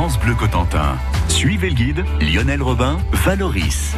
France 0.00 0.18
Bleu 0.18 0.34
Cotentin. 0.34 0.96
Suivez 1.28 1.68
le 1.68 1.74
guide 1.74 2.04
Lionel 2.22 2.62
Robin, 2.62 2.96
Valoris. 3.12 3.94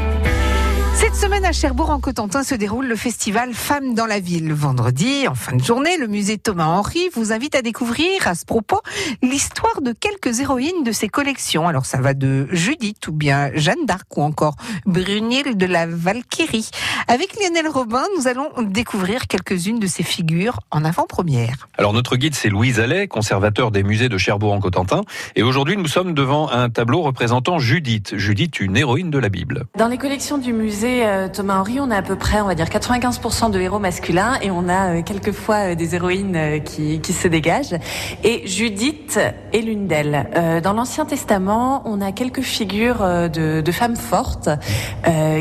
Cette 0.95 1.15
semaine 1.17 1.45
à 1.45 1.53
Cherbourg 1.53 1.91
en 1.91 2.01
Cotentin 2.01 2.43
se 2.43 2.55
déroule 2.55 2.87
le 2.87 2.97
festival 2.97 3.55
Femmes 3.55 3.95
dans 3.95 4.07
la 4.07 4.21
ville. 4.21 4.53
Vendredi, 4.53 5.27
en 5.27 5.35
fin 5.35 5.57
de 5.57 5.63
journée, 5.63 5.97
le 5.97 6.07
musée 6.07 6.39
Thomas 6.39 6.67
Henry 6.67 7.09
vous 7.15 7.33
invite 7.33 7.55
à 7.55 7.63
découvrir 7.63 8.27
à 8.27 8.35
ce 8.35 8.45
propos 8.45 8.81
l'histoire 9.23 9.81
de 9.81 9.93
quelques 9.93 10.41
héroïnes 10.41 10.85
de 10.85 10.93
ses 10.93 11.09
collections. 11.09 11.67
Alors 11.67 11.87
ça 11.87 12.01
va 12.01 12.15
de 12.15 12.47
Judith 12.53 13.09
ou 13.09 13.13
bien 13.13 13.51
Jeanne 13.55 13.87
d'Arc 13.87 14.07
ou 14.17 14.23
encore 14.23 14.55
Brunhilde 14.85 15.57
de 15.57 15.67
la 15.67 15.87
Valkyrie. 15.87 16.71
Avec 17.09 17.35
Lionel 17.41 17.69
Robin, 17.69 18.05
nous 18.17 18.29
allons 18.29 18.51
découvrir 18.63 19.27
quelques-unes 19.27 19.81
de 19.81 19.87
ces 19.87 20.03
figures 20.03 20.61
en 20.71 20.85
avant-première. 20.85 21.69
Alors 21.79 21.95
notre 21.95 22.17
guide 22.17 22.35
c'est 22.35 22.49
Louise 22.49 22.81
Allais, 22.81 23.09
conservateur 23.09 23.71
des 23.71 23.83
musées 23.83 24.09
de 24.09 24.19
Cherbourg 24.19 24.53
en 24.53 24.61
Cotentin 24.61 25.03
et 25.37 25.43
aujourd'hui 25.43 25.77
nous 25.77 25.89
sommes 25.89 26.15
devant 26.15 26.51
un 26.51 26.69
tableau 26.69 27.03
représentant 27.03 27.59
Judith, 27.59 28.17
Judith 28.17 28.61
une 28.61 28.77
héroïne 28.77 29.11
de 29.11 29.19
la 29.19 29.31
Bible. 29.31 29.65
Dans 29.77 29.89
les 29.89 29.99
collections 29.99 30.39
du 30.39 30.53
musée 30.53 30.82
euh, 30.85 31.29
Thomas 31.29 31.61
Henry, 31.61 31.81
on 31.81 31.91
a 31.91 31.97
à 31.97 32.03
peu 32.03 32.17
près, 32.17 32.41
on 32.41 32.47
va 32.47 32.55
dire 32.55 32.67
95% 32.67 33.51
de 33.51 33.61
héros 33.61 33.79
masculins 33.79 34.39
et 34.43 34.51
on 34.51 34.69
a 34.69 34.97
euh, 34.97 35.03
quelquefois 35.03 35.73
euh, 35.73 35.75
des 35.75 35.95
héroïnes 35.95 36.63
qui, 36.65 37.01
qui 37.01 37.13
se 37.13 37.29
dégagent. 37.29 37.77
Et 38.25 38.47
Judith 38.47 39.19
est 39.53 39.61
l'une 39.61 39.87
d'elles. 39.87 40.61
Dans 40.63 40.73
l'Ancien 40.73 41.05
Testament, 41.05 41.83
on 41.85 42.01
a 42.01 42.13
quelques 42.13 42.41
figures 42.41 43.01
de, 43.01 43.61
de 43.61 43.73
femmes 43.73 43.97
fortes 43.97 44.49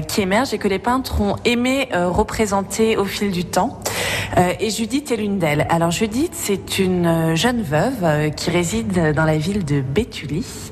qui 0.07 0.21
émergent 0.21 0.53
et 0.53 0.57
que 0.57 0.67
les 0.67 0.79
peintres 0.79 1.21
ont 1.21 1.35
aimé 1.45 1.89
représenter 1.93 2.97
au 2.97 3.05
fil 3.05 3.31
du 3.31 3.45
temps. 3.45 3.79
Et 4.59 4.69
Judith 4.69 5.11
est 5.11 5.17
l'une 5.17 5.39
d'elles. 5.39 5.65
Alors 5.69 5.91
Judith, 5.91 6.31
c'est 6.33 6.79
une 6.79 7.35
jeune 7.35 7.61
veuve 7.61 8.31
qui 8.35 8.49
réside 8.49 9.13
dans 9.13 9.25
la 9.25 9.37
ville 9.37 9.65
de 9.65 9.81
Béthulie. 9.81 10.71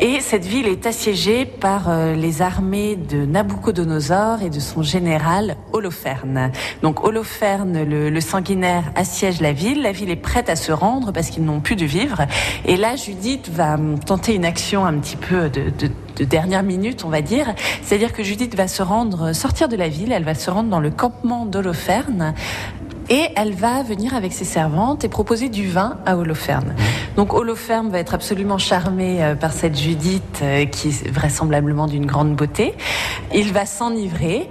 Et 0.00 0.20
cette 0.20 0.44
ville 0.44 0.66
est 0.66 0.86
assiégée 0.86 1.44
par 1.44 1.88
les 2.16 2.42
armées 2.42 2.96
de 2.96 3.24
Nabucodonosor 3.24 4.42
et 4.42 4.50
de 4.50 4.58
son 4.60 4.82
général 4.82 5.56
Holoferne. 5.72 6.50
Donc 6.82 7.04
Holoferne, 7.04 7.84
le, 7.84 8.20
sanguinaire, 8.20 8.84
assiège 8.96 9.40
la 9.40 9.52
ville. 9.52 9.82
La 9.82 9.92
ville 9.92 10.10
est 10.10 10.16
prête 10.16 10.48
à 10.48 10.56
se 10.56 10.72
rendre 10.72 11.12
parce 11.12 11.30
qu'ils 11.30 11.44
n'ont 11.44 11.60
plus 11.60 11.76
de 11.76 11.84
vivre. 11.84 12.22
Et 12.64 12.76
là, 12.76 12.96
Judith 12.96 13.48
va 13.52 13.76
tenter 14.04 14.34
une 14.34 14.44
action 14.44 14.84
un 14.84 14.94
petit 14.94 15.16
peu 15.16 15.48
de, 15.48 15.70
de 15.70 15.90
dernière 16.22 16.62
minute, 16.62 17.04
on 17.04 17.08
va 17.08 17.22
dire. 17.22 17.54
C'est-à-dire 17.82 18.12
que 18.12 18.22
Judith 18.22 18.54
va 18.54 18.68
se 18.68 18.82
rendre, 18.82 19.32
sortir 19.32 19.68
de 19.68 19.76
la 19.76 19.88
ville, 19.88 20.12
elle 20.12 20.24
va 20.24 20.34
se 20.34 20.50
rendre 20.50 20.70
dans 20.70 20.80
le 20.80 20.90
campement 20.90 21.46
d'Holoferne 21.46 22.34
et 23.08 23.26
elle 23.36 23.54
va 23.54 23.82
venir 23.82 24.14
avec 24.14 24.32
ses 24.32 24.44
servantes 24.44 25.04
et 25.04 25.08
proposer 25.08 25.48
du 25.48 25.68
vin 25.68 25.98
à 26.06 26.16
Holoferne. 26.16 26.74
Donc 27.16 27.32
Holoferne 27.32 27.90
va 27.90 27.98
être 27.98 28.14
absolument 28.14 28.58
charmé 28.58 29.22
euh, 29.22 29.34
par 29.34 29.52
cette 29.52 29.78
Judith 29.78 30.40
euh, 30.42 30.64
qui 30.64 30.88
est 30.88 31.08
vraisemblablement 31.08 31.86
d'une 31.86 32.06
grande 32.06 32.34
beauté. 32.34 32.74
Il 33.32 33.52
va 33.52 33.66
s'enivrer 33.66 34.50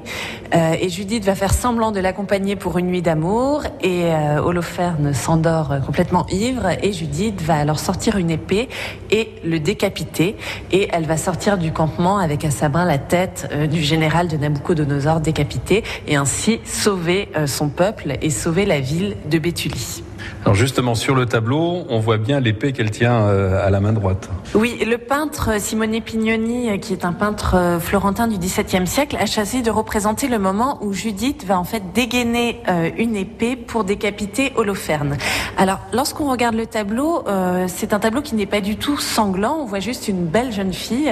euh, 0.55 0.75
et 0.79 0.87
Judith 0.89 1.25
va 1.25 1.35
faire 1.35 1.53
semblant 1.53 1.91
de 1.91 1.99
l'accompagner 1.99 2.55
pour 2.55 2.77
une 2.77 2.87
nuit 2.87 3.01
d'amour 3.01 3.63
et 3.81 4.11
Holoferne 4.43 5.13
s'endort 5.13 5.73
complètement 5.85 6.25
ivre 6.29 6.69
et 6.81 6.93
Judith 6.93 7.41
va 7.41 7.55
alors 7.55 7.79
sortir 7.79 8.17
une 8.17 8.29
épée 8.29 8.69
et 9.11 9.33
le 9.43 9.59
décapiter 9.59 10.35
et 10.71 10.89
elle 10.91 11.05
va 11.05 11.17
sortir 11.17 11.57
du 11.57 11.71
campement 11.71 12.17
avec 12.17 12.45
à 12.45 12.51
sa 12.51 12.69
main 12.69 12.85
la 12.85 12.97
tête 12.97 13.49
du 13.69 13.81
général 13.81 14.27
de 14.27 14.37
Nabucodonosor 14.37 15.21
décapité 15.21 15.83
et 16.07 16.15
ainsi 16.15 16.59
sauver 16.65 17.29
son 17.47 17.69
peuple 17.69 18.17
et 18.21 18.29
la 18.65 18.79
ville 18.79 19.15
de 19.29 19.39
Béthulie. 19.39 20.03
Alors 20.43 20.55
justement, 20.55 20.93
sur 20.93 21.15
le 21.15 21.25
tableau, 21.25 21.85
on 21.89 21.99
voit 21.99 22.17
bien 22.17 22.41
l'épée 22.41 22.73
qu'elle 22.73 22.91
tient 22.91 23.13
euh, 23.13 23.65
à 23.65 23.69
la 23.69 23.79
main 23.79 23.93
droite. 23.93 24.29
Oui, 24.53 24.77
le 24.85 24.97
peintre 24.97 25.59
Simone 25.59 26.01
Pignoni, 26.01 26.79
qui 26.79 26.91
est 26.91 27.05
un 27.05 27.13
peintre 27.13 27.55
euh, 27.55 27.79
florentin 27.79 28.27
du 28.27 28.37
XVIIe 28.37 28.85
siècle, 28.85 29.15
a 29.19 29.25
choisi 29.25 29.61
de 29.61 29.71
représenter 29.71 30.27
le 30.27 30.39
moment 30.39 30.79
où 30.81 30.91
Judith 30.91 31.45
va 31.45 31.57
en 31.57 31.63
fait 31.63 31.93
dégainer 31.93 32.61
euh, 32.67 32.89
une 32.97 33.15
épée 33.15 33.55
pour 33.55 33.85
décapiter 33.85 34.51
Holoferne. 34.55 35.17
Alors, 35.57 35.79
lorsqu'on 35.93 36.29
regarde 36.29 36.55
le 36.55 36.65
tableau, 36.65 37.23
c'est 37.67 37.93
un 37.93 37.99
tableau 37.99 38.21
qui 38.21 38.35
n'est 38.35 38.45
pas 38.45 38.61
du 38.61 38.75
tout 38.75 38.97
sanglant. 38.97 39.57
On 39.61 39.65
voit 39.65 39.79
juste 39.79 40.07
une 40.07 40.25
belle 40.25 40.51
jeune 40.51 40.73
fille 40.73 41.11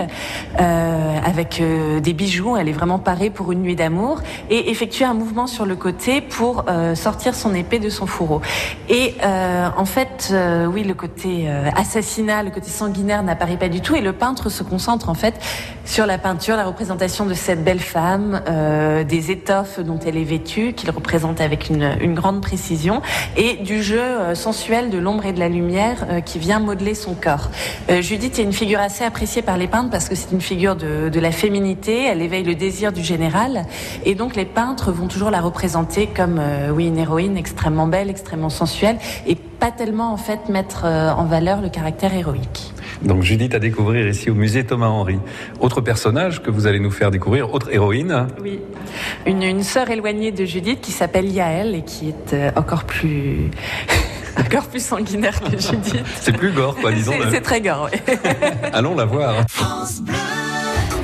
avec 0.58 1.62
des 2.02 2.14
bijoux. 2.14 2.58
Elle 2.58 2.68
est 2.68 2.74
vraiment 2.74 3.00
parée 3.00 3.30
pour 3.30 3.52
une 3.52 3.62
nuit 3.62 3.76
d'amour 3.76 4.22
et 4.50 4.70
effectuer 4.72 5.06
un 5.06 5.14
mouvement 5.14 5.48
sur 5.48 5.66
le 5.66 5.76
côté 5.76 6.22
pour 6.22 6.66
sortir 6.96 7.36
son 7.36 7.54
épée 7.54 7.80
de 7.80 7.90
son 7.90 8.08
fourreau. 8.08 8.42
Et 8.90 9.01
euh, 9.24 9.70
en 9.78 9.86
fait, 9.86 10.30
euh, 10.32 10.66
oui, 10.66 10.84
le 10.84 10.94
côté 10.94 11.46
euh, 11.48 11.70
assassinat, 11.76 12.44
le 12.44 12.52
côté 12.52 12.70
sanguinaire 12.70 13.24
n'apparaît 13.24 13.58
pas 13.58 13.70
du 13.70 13.82
tout, 13.82 13.96
et 13.96 14.02
le 14.02 14.14
peintre 14.14 14.50
se 14.50 14.64
concentre 14.64 15.10
en 15.10 15.14
fait 15.14 15.36
sur 15.86 16.06
la 16.06 16.18
peinture, 16.18 16.56
la 16.56 16.66
représentation 16.66 17.26
de 17.26 17.34
cette 17.34 17.64
belle 17.64 17.80
femme, 17.80 18.42
des 19.10 19.32
étoffes 19.32 19.80
dont 19.80 20.00
elle 20.00 20.16
est 20.16 20.24
vêtue, 20.24 20.74
qu'il 20.74 20.90
représente 20.92 21.42
avec 21.42 21.70
une, 21.70 21.98
une, 22.00 22.14
grande 22.14 22.40
précision, 22.40 23.02
et 23.36 23.56
du 23.56 23.82
jeu 23.84 24.02
sensuel 24.36 24.90
de 24.90 24.98
l'ombre 25.00 25.26
et 25.26 25.34
de 25.34 25.40
la 25.40 25.50
lumière 25.50 26.24
qui 26.24 26.40
vient 26.40 26.60
modeler 26.60 26.94
son 26.94 27.14
corps. 27.14 27.50
Judith 28.00 28.40
est 28.40 28.44
une 28.44 28.54
figure 28.54 28.80
assez 28.80 29.04
appréciée 29.04 29.42
par 29.42 29.58
les 29.58 29.68
peintres 29.68 29.90
parce 29.90 30.08
que 30.08 30.16
c'est 30.16 30.32
une 30.32 30.40
figure 30.40 30.76
de, 30.76 31.10
de 31.10 31.20
la 31.20 31.32
féminité, 31.32 32.06
elle 32.06 32.22
éveille 32.22 32.44
le 32.44 32.56
désir 32.56 32.94
du 32.94 33.04
général, 33.04 33.66
et 34.06 34.16
donc 34.16 34.36
les 34.36 34.46
peintres 34.46 34.92
vont 34.92 35.08
toujours 35.08 35.32
la 35.32 35.42
représenter 35.42 36.08
comme, 36.08 36.40
oui, 36.74 36.88
une 36.88 37.00
héroïne 37.00 37.36
extrêmement 37.38 37.88
belle, 37.88 38.10
extrêmement 38.10 38.50
sensuelle, 38.50 38.91
et 39.28 39.36
pas 39.36 39.72
tellement 39.72 40.14
en 40.14 40.18
fait 40.18 40.50
mettre 40.50 40.86
euh, 40.86 41.12
en 41.12 41.26
valeur 41.26 41.62
le 41.62 41.70
caractère 41.70 42.14
héroïque. 42.14 42.74
Donc 43.04 43.24
Judith 43.24 43.56
à 43.56 43.60
découvrir 43.60 44.08
ici 44.08 44.30
au 44.30 44.36
musée 44.36 44.64
Thomas 44.64 44.88
Henry. 44.88 45.20
Autre 45.60 45.82
personnage 45.82 46.42
que 46.42 46.52
vous 46.52 46.68
allez 46.68 46.80
nous 46.80 46.92
faire 46.92 47.12
découvrir, 47.12 47.54
autre 47.54 47.70
héroïne 47.72 48.28
Oui, 48.42 48.60
une, 49.26 49.44
une 49.44 49.64
sœur 49.64 49.90
éloignée 49.90 50.32
de 50.32 50.46
Judith 50.46 50.82
qui 50.82 50.92
s'appelle 50.92 51.30
Yael 51.32 51.76
et 51.76 51.82
qui 51.84 52.10
est 52.10 52.34
euh, 52.34 52.52
encore 52.56 52.84
plus... 52.84 53.50
encore 54.38 54.68
plus 54.68 54.84
sanguinaire 54.84 55.40
que 55.42 55.58
Judith. 55.58 56.04
C'est 56.20 56.36
plus 56.36 56.52
gore, 56.52 56.76
quoi, 56.76 56.92
disons. 56.92 57.14
C'est 57.32 57.42
très 57.42 57.62
gore, 57.62 57.90
oui. 57.92 58.00
Allons 58.74 58.96
la 58.96 59.06
voir. 59.06 59.46
France 59.50 60.02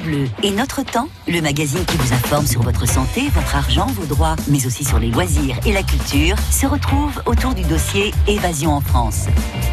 Bleu 0.00 0.28
et 0.42 0.50
Notre 0.50 0.82
Temps, 0.82 1.08
le 1.28 1.40
magazine 1.40 1.84
qui 1.84 1.96
vous 1.96 2.12
informe 2.12 2.46
sur 2.46 2.62
votre 2.62 2.86
santé, 2.86 3.28
votre 3.34 3.56
argent, 3.56 3.86
vos 3.86 4.06
droits, 4.06 4.36
mais 4.48 4.64
aussi 4.66 4.84
sur 4.84 4.98
les 4.98 5.10
loisirs 5.10 5.56
et 5.66 5.72
la 5.72 5.82
culture, 5.82 6.36
se 6.50 6.66
retrouve 6.66 7.20
autour 7.26 7.54
du 7.54 7.62
dossier 7.62 8.12
Évasion 8.26 8.72
en 8.72 8.80
France. 8.80 9.26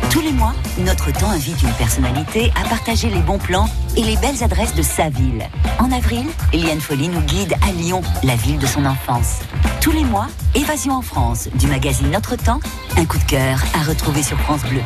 Tous 0.09 0.21
les 0.21 0.31
mois, 0.31 0.53
Notre 0.79 1.11
Temps 1.11 1.29
invite 1.29 1.61
une 1.61 1.71
personnalité 1.73 2.51
à 2.59 2.67
partager 2.67 3.09
les 3.09 3.21
bons 3.21 3.37
plans 3.37 3.69
et 3.95 4.03
les 4.03 4.17
belles 4.17 4.43
adresses 4.43 4.75
de 4.75 4.81
sa 4.81 5.09
ville. 5.09 5.47
En 5.79 5.91
avril, 5.91 6.25
Eliane 6.53 6.81
Folly 6.81 7.07
nous 7.07 7.21
guide 7.21 7.55
à 7.67 7.71
Lyon, 7.71 8.01
la 8.23 8.35
ville 8.35 8.59
de 8.59 8.67
son 8.67 8.85
enfance. 8.85 9.39
Tous 9.81 9.91
les 9.91 10.03
mois, 10.03 10.27
Évasion 10.55 10.93
en 10.93 11.01
France, 11.01 11.49
du 11.55 11.67
magazine 11.67 12.09
Notre 12.11 12.35
Temps, 12.35 12.59
un 12.97 13.05
coup 13.05 13.17
de 13.17 13.23
cœur 13.23 13.59
à 13.73 13.83
retrouver 13.83 14.23
sur 14.23 14.39
France 14.39 14.61
Bleu. 14.63 14.81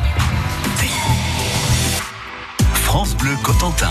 France 2.72 3.16
Bleu 3.16 3.36
Cotentin. 3.42 3.90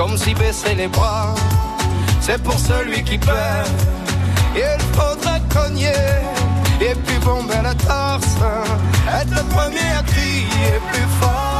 comme 0.00 0.16
si 0.16 0.32
baisser 0.32 0.74
les 0.74 0.88
bras, 0.88 1.34
c'est 2.22 2.42
pour 2.42 2.58
celui 2.58 3.04
qui 3.04 3.18
perd. 3.18 3.68
Il 4.56 4.82
faudra 4.94 5.38
cogner 5.52 5.92
et 6.80 6.94
puis 7.04 7.18
bomber 7.18 7.60
la 7.62 7.74
torse, 7.74 8.38
être 9.20 9.30
le 9.30 9.42
premier 9.54 9.90
à 9.98 10.02
crier 10.02 10.80
plus 10.90 11.08
fort. 11.20 11.59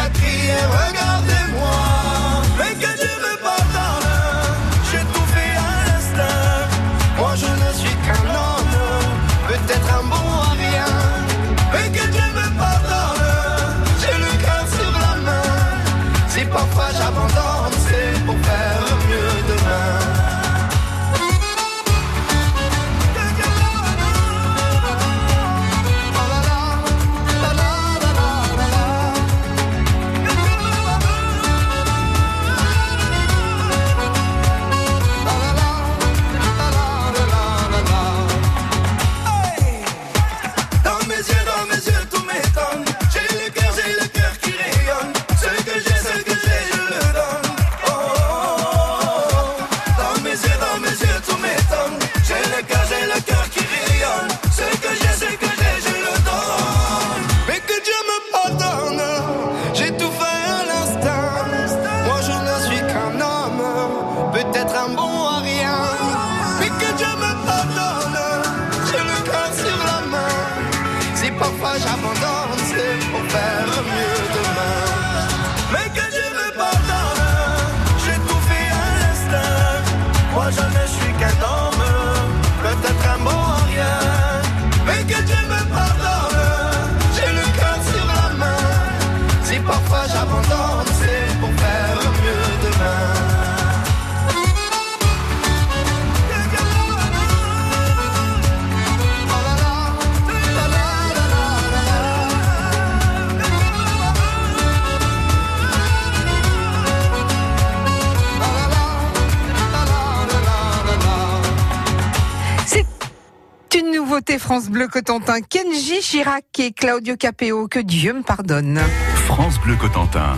France 114.37 114.69
Bleu 114.69 114.87
Cotentin. 114.87 115.41
Kenji 115.41 116.01
Chirac 116.01 116.45
et 116.59 116.71
Claudio 116.71 117.15
Capéo, 117.17 117.67
que 117.67 117.79
Dieu 117.79 118.13
me 118.13 118.21
pardonne. 118.21 118.79
France 119.27 119.59
Bleu 119.59 119.75
Cotentin, 119.75 120.37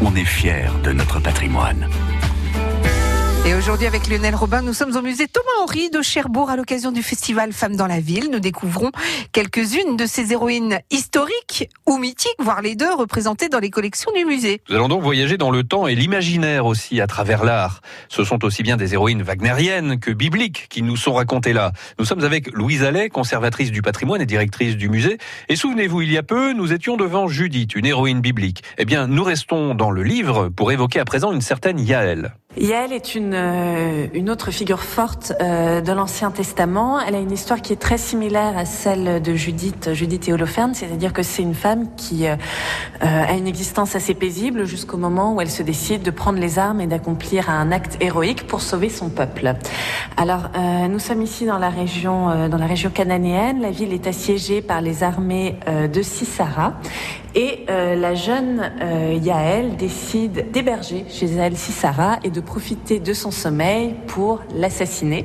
on 0.00 0.14
est 0.14 0.24
fiers 0.24 0.70
de 0.84 0.92
notre 0.92 1.20
patrimoine. 1.20 1.88
Et 3.44 3.54
aujourd'hui, 3.54 3.88
avec 3.88 4.06
Lionel 4.06 4.36
Robin, 4.36 4.62
nous 4.62 4.72
sommes 4.72 4.94
au 4.96 5.02
musée 5.02 5.26
Thomas-Henry 5.26 5.90
de 5.90 6.00
Cherbourg 6.00 6.48
à 6.48 6.54
l'occasion 6.54 6.92
du 6.92 7.02
festival 7.02 7.52
Femmes 7.52 7.74
dans 7.74 7.88
la 7.88 7.98
ville. 7.98 8.30
Nous 8.30 8.38
découvrons 8.38 8.92
quelques-unes 9.32 9.96
de 9.96 10.06
ces 10.06 10.32
héroïnes 10.32 10.78
historiques 10.92 11.68
ou 11.84 11.98
mythiques, 11.98 12.36
voire 12.38 12.62
les 12.62 12.76
deux, 12.76 12.94
représentées 12.94 13.48
dans 13.48 13.58
les 13.58 13.70
collections 13.70 14.12
du 14.12 14.24
musée. 14.24 14.60
Nous 14.68 14.76
allons 14.76 14.86
donc 14.86 15.02
voyager 15.02 15.38
dans 15.38 15.50
le 15.50 15.64
temps 15.64 15.88
et 15.88 15.96
l'imaginaire 15.96 16.66
aussi 16.66 17.00
à 17.00 17.08
travers 17.08 17.42
l'art. 17.42 17.80
Ce 18.08 18.22
sont 18.22 18.44
aussi 18.44 18.62
bien 18.62 18.76
des 18.76 18.94
héroïnes 18.94 19.22
wagnériennes 19.22 19.98
que 19.98 20.12
bibliques 20.12 20.68
qui 20.70 20.82
nous 20.82 20.96
sont 20.96 21.14
racontées 21.14 21.52
là. 21.52 21.72
Nous 21.98 22.04
sommes 22.04 22.22
avec 22.22 22.52
Louise 22.52 22.84
Allais, 22.84 23.08
conservatrice 23.08 23.72
du 23.72 23.82
patrimoine 23.82 24.22
et 24.22 24.26
directrice 24.26 24.76
du 24.76 24.88
musée. 24.88 25.18
Et 25.48 25.56
souvenez-vous, 25.56 26.02
il 26.02 26.12
y 26.12 26.16
a 26.16 26.22
peu, 26.22 26.52
nous 26.52 26.72
étions 26.72 26.96
devant 26.96 27.26
Judith, 27.26 27.74
une 27.74 27.86
héroïne 27.86 28.20
biblique. 28.20 28.62
Eh 28.78 28.84
bien, 28.84 29.08
nous 29.08 29.24
restons 29.24 29.74
dans 29.74 29.90
le 29.90 30.04
livre 30.04 30.48
pour 30.48 30.70
évoquer 30.70 31.00
à 31.00 31.04
présent 31.04 31.32
une 31.32 31.40
certaine 31.40 31.80
Yaël. 31.80 32.36
Yael 32.58 32.92
est 32.92 33.14
une, 33.14 33.32
euh, 33.34 34.06
une 34.12 34.28
autre 34.28 34.50
figure 34.50 34.82
forte 34.82 35.32
euh, 35.40 35.80
de 35.80 35.90
l'Ancien 35.90 36.30
Testament. 36.30 37.00
Elle 37.00 37.14
a 37.14 37.18
une 37.18 37.32
histoire 37.32 37.62
qui 37.62 37.72
est 37.72 37.80
très 37.80 37.96
similaire 37.96 38.58
à 38.58 38.66
celle 38.66 39.22
de 39.22 39.34
Judith, 39.34 39.94
Judith 39.94 40.28
et 40.28 40.34
Holoferne, 40.34 40.74
c'est-à-dire 40.74 41.14
que 41.14 41.22
c'est 41.22 41.42
une 41.42 41.54
femme 41.54 41.86
qui 41.96 42.26
euh, 42.26 42.36
a 43.00 43.32
une 43.32 43.46
existence 43.46 43.96
assez 43.96 44.12
paisible 44.12 44.66
jusqu'au 44.66 44.98
moment 44.98 45.34
où 45.34 45.40
elle 45.40 45.50
se 45.50 45.62
décide 45.62 46.02
de 46.02 46.10
prendre 46.10 46.38
les 46.38 46.58
armes 46.58 46.82
et 46.82 46.86
d'accomplir 46.86 47.48
un 47.48 47.72
acte 47.72 47.96
héroïque 48.00 48.46
pour 48.46 48.60
sauver 48.60 48.90
son 48.90 49.08
peuple. 49.08 49.54
Alors, 50.18 50.50
nous 50.88 50.98
sommes 50.98 51.22
ici 51.22 51.46
dans 51.46 51.58
la 51.58 51.70
région, 51.70 52.48
dans 52.48 52.58
la 52.58 52.66
région 52.66 52.90
cananéenne. 52.90 53.60
La 53.60 53.70
ville 53.70 53.92
est 53.92 54.06
assiégée 54.06 54.62
par 54.62 54.80
les 54.80 55.02
armées 55.02 55.56
de 55.92 56.02
Sisara. 56.02 56.74
Et 57.34 57.64
euh, 57.70 57.94
la 57.94 58.14
jeune 58.14 58.70
euh, 58.82 59.18
Yaël 59.22 59.76
décide 59.76 60.50
d'héberger 60.50 61.06
chez 61.08 61.26
elle 61.26 61.56
Sisara 61.56 62.18
et 62.24 62.30
de 62.30 62.40
profiter 62.40 63.00
de 63.00 63.14
son 63.14 63.30
sommeil 63.30 63.94
pour 64.06 64.40
l'assassiner. 64.54 65.24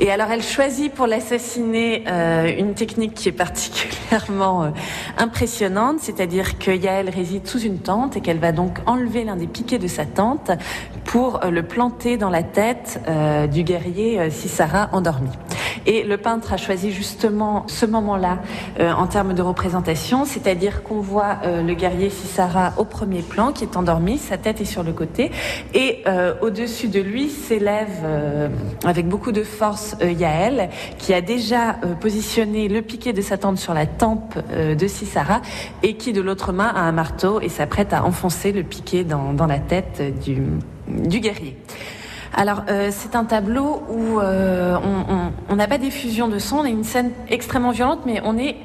Et 0.00 0.10
alors 0.10 0.30
elle 0.30 0.42
choisit 0.42 0.92
pour 0.92 1.06
l'assassiner 1.06 2.04
euh, 2.06 2.52
une 2.58 2.74
technique 2.74 3.14
qui 3.14 3.28
est 3.28 3.32
particulièrement 3.32 4.64
euh, 4.64 4.70
impressionnante, 5.16 5.98
c'est-à-dire 6.00 6.58
que 6.58 6.70
Yaël 6.70 7.08
réside 7.08 7.46
sous 7.46 7.60
une 7.60 7.78
tente 7.78 8.16
et 8.16 8.20
qu'elle 8.20 8.38
va 8.38 8.52
donc 8.52 8.78
enlever 8.86 9.24
l'un 9.24 9.36
des 9.36 9.46
piquets 9.46 9.78
de 9.78 9.88
sa 9.88 10.04
tente 10.04 10.50
pour 11.04 11.44
euh, 11.44 11.50
le 11.50 11.62
planter 11.62 12.16
dans 12.16 12.30
la 12.30 12.42
tête 12.42 13.00
du 13.52 13.62
guerrier 13.62 14.30
Sisara 14.30 14.88
endormi. 14.92 15.28
Et 15.86 16.02
le 16.02 16.16
peintre 16.16 16.52
a 16.52 16.56
choisi 16.56 16.90
justement 16.90 17.64
ce 17.68 17.86
moment-là 17.86 18.38
euh, 18.80 18.92
en 18.92 19.06
termes 19.06 19.34
de 19.34 19.42
représentation, 19.42 20.24
c'est-à-dire 20.24 20.82
qu'on 20.82 21.00
voit 21.00 21.38
euh, 21.44 21.62
le 21.62 21.74
guerrier 21.74 22.10
Sisara 22.10 22.72
au 22.76 22.84
premier 22.84 23.22
plan 23.22 23.52
qui 23.52 23.64
est 23.64 23.76
endormi, 23.76 24.18
sa 24.18 24.36
tête 24.36 24.60
est 24.60 24.64
sur 24.64 24.82
le 24.82 24.92
côté, 24.92 25.30
et 25.74 26.02
euh, 26.08 26.34
au-dessus 26.42 26.88
de 26.88 27.00
lui 27.00 27.28
s'élève 27.28 27.86
avec 28.84 29.08
beaucoup 29.08 29.32
de 29.32 29.44
force 29.44 29.96
Yaël, 30.02 30.70
qui 30.98 31.14
a 31.14 31.20
déjà 31.20 31.76
positionné 32.00 32.68
le 32.68 32.82
piquet 32.82 33.12
de 33.12 33.20
sa 33.20 33.38
tente 33.38 33.58
sur 33.58 33.74
la 33.74 33.86
tempe 33.86 34.34
de 34.56 34.86
Sisara, 34.86 35.40
et 35.82 35.94
qui 35.94 36.12
de 36.12 36.20
l'autre 36.20 36.52
main 36.52 36.72
a 36.74 36.80
un 36.80 36.92
marteau 36.92 37.40
et 37.40 37.48
s'apprête 37.48 37.92
à 37.92 38.04
enfoncer 38.04 38.52
le 38.52 38.62
piquet 38.62 39.04
dans, 39.04 39.46
la 39.46 39.58
tête 39.58 40.02
du 40.24 41.20
guerrier. 41.20 41.56
Alors 42.34 42.64
euh, 42.68 42.88
c'est 42.90 43.14
un 43.16 43.24
tableau 43.24 43.82
où 43.88 44.20
euh, 44.20 44.76
on- 45.50 45.56
n'a 45.56 45.66
pas 45.66 45.78
d'effusion 45.78 46.28
de 46.28 46.38
sang, 46.38 46.60
on 46.60 46.64
a 46.64 46.68
une 46.68 46.84
scène 46.84 47.12
extrêmement 47.28 47.70
violente, 47.70 48.00
mais 48.04 48.20
on 48.24 48.36
est 48.36 48.56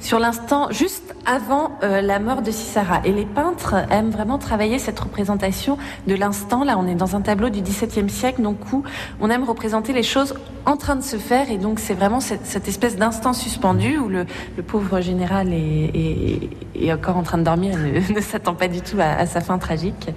sur 0.00 0.18
l'instant 0.18 0.70
juste 0.70 1.14
avant 1.26 1.72
euh, 1.82 2.00
la 2.00 2.18
mort 2.18 2.42
de 2.42 2.50
Sisara. 2.50 3.00
Et 3.04 3.12
les 3.12 3.26
peintres 3.26 3.74
aiment 3.90 4.10
vraiment 4.10 4.38
travailler 4.38 4.78
cette 4.78 4.98
représentation 4.98 5.78
de 6.06 6.14
l'instant. 6.14 6.64
Là, 6.64 6.76
on 6.78 6.86
est 6.86 6.94
dans 6.94 7.16
un 7.16 7.20
tableau 7.20 7.50
du 7.50 7.60
XVIIe 7.60 8.08
siècle, 8.08 8.42
donc 8.42 8.72
où 8.72 8.82
on 9.20 9.30
aime 9.30 9.44
représenter 9.44 9.92
les 9.92 10.02
choses 10.02 10.34
en 10.66 10.76
train 10.76 10.96
de 10.96 11.02
se 11.02 11.16
faire. 11.16 11.50
Et 11.50 11.58
donc 11.58 11.78
c'est 11.78 11.94
vraiment 11.94 12.20
cette, 12.20 12.68
espèce 12.68 12.96
d'instant 12.96 13.32
suspendu 13.32 13.98
où 13.98 14.08
le, 14.08 14.26
pauvre 14.66 15.00
général 15.00 15.52
est, 15.52 16.92
encore 16.92 17.16
en 17.16 17.22
train 17.22 17.38
de 17.38 17.44
dormir 17.44 17.74
et 17.84 18.12
ne, 18.12 18.20
s'attend 18.20 18.54
pas 18.54 18.68
du 18.68 18.80
tout 18.80 18.96
à, 19.00 19.26
sa 19.26 19.40
fin 19.40 19.58
tragique. 19.58 20.10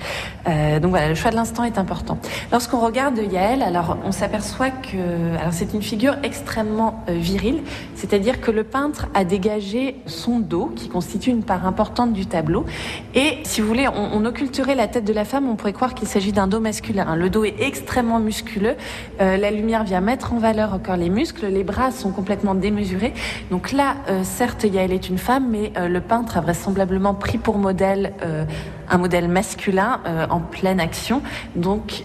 Euh, 0.48 0.80
donc 0.80 0.92
voilà, 0.92 1.10
le 1.10 1.16
choix 1.16 1.32
de 1.32 1.36
l'instant 1.36 1.64
est 1.64 1.78
important. 1.78 2.18
Lorsqu'on 2.52 2.80
regarde 2.80 3.18
Yaël, 3.32 3.62
alors 3.62 3.98
on 4.06 4.12
s'aperçoit 4.12 4.70
que 4.70 4.98
c'est 5.52 5.74
une 5.74 5.82
figure 5.82 6.16
extrêmement 6.24 7.04
euh, 7.10 7.14
virile, 7.14 7.62
c'est-à-dire 7.96 8.42
que 8.42 8.52
le 8.52 8.64
peintre 8.64 9.08
a 9.14 9.24
dégagé 9.24 9.73
son 10.06 10.40
dos 10.40 10.72
qui 10.76 10.90
constitue 10.90 11.30
une 11.30 11.44
part 11.44 11.66
importante 11.66 12.14
du 12.14 12.26
tableau. 12.26 12.66
Et 13.16 13.38
si 13.44 13.62
vous 13.62 13.68
voulez, 13.68 13.88
on, 13.88 14.24
occulterait 14.26 14.76
la 14.76 14.88
tête 14.88 15.06
de 15.06 15.14
la 15.14 15.26
femme, 15.26 15.50
on 15.50 15.56
pourrait 15.56 15.74
croire 15.74 15.94
qu'il 15.94 16.08
s'agit 16.08 16.32
d'un 16.32 16.48
dos 16.48 16.60
masculin. 16.60 17.16
Le 17.16 17.30
dos 17.30 17.44
est 17.44 17.56
extrêmement 17.60 18.20
musculeux, 18.20 18.76
euh, 19.22 19.38
la 19.38 19.52
lumière 19.52 19.84
vient 19.84 20.02
mettre 20.02 20.34
en 20.34 20.38
valeur 20.38 20.74
encore 20.74 20.96
les 20.96 21.10
muscles, 21.10 21.48
les 21.48 21.64
bras 21.64 21.92
sont 21.92 22.12
complètement 22.12 22.56
démesurés. 22.56 23.14
Donc 23.52 23.72
là, 23.72 23.96
euh, 24.10 24.24
certes, 24.24 24.64
Yael 24.64 24.94
est 24.94 25.10
une 25.10 25.18
femme, 25.18 25.48
mais 25.50 25.74
euh, 25.78 25.88
le 25.88 26.02
peintre 26.02 26.38
a 26.38 26.42
vraisemblablement 26.42 27.14
pris 27.14 27.38
pour 27.38 27.58
modèle 27.58 28.14
un 28.94 28.98
modèle 28.98 29.28
masculin 29.28 30.00
en 30.30 30.40
pleine 30.40 30.80
action. 30.80 31.22
Donc 31.56 32.04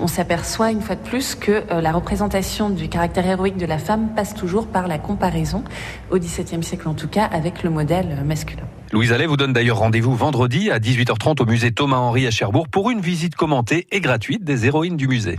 on 0.00 0.06
s'aperçoit 0.06 0.70
une 0.70 0.82
fois 0.82 0.94
de 0.94 1.00
plus 1.00 1.34
que 1.34 1.64
la 1.72 1.92
représentation 1.92 2.70
du 2.70 2.88
caractère 2.88 3.26
héroïque 3.26 3.56
de 3.56 3.66
la 3.66 3.78
femme 3.78 4.14
passe 4.14 4.34
toujours 4.34 4.66
par 4.66 4.86
la 4.88 4.98
comparaison, 4.98 5.64
au 6.10 6.18
XVIIe 6.18 6.62
siècle 6.62 6.88
en 6.88 6.94
tout 6.94 7.08
cas, 7.08 7.24
avec 7.24 7.62
le 7.62 7.70
modèle 7.70 8.22
masculin. 8.24 8.64
Louise 8.92 9.12
Allais 9.12 9.26
vous 9.26 9.38
donne 9.38 9.54
d'ailleurs 9.54 9.78
rendez-vous 9.78 10.14
vendredi 10.14 10.70
à 10.70 10.78
18h30 10.78 11.42
au 11.42 11.46
musée 11.46 11.72
Thomas-Henry 11.72 12.26
à 12.26 12.30
Cherbourg 12.30 12.68
pour 12.68 12.90
une 12.90 13.00
visite 13.00 13.34
commentée 13.34 13.86
et 13.90 14.00
gratuite 14.00 14.44
des 14.44 14.66
héroïnes 14.66 14.98
du 14.98 15.08
musée. 15.08 15.38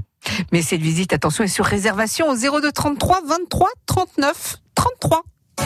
Mais 0.52 0.64
cette 0.64 0.82
visite, 0.82 1.14
attention, 1.14 1.44
est 1.44 1.48
sur 1.48 1.66
réservation 1.66 2.30
au 2.30 2.36
02 2.36 2.72
33 2.72 3.20
23 3.28 3.70
39 3.86 4.58
33. 4.74 5.22